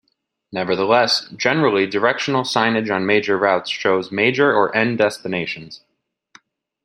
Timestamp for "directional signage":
1.85-2.89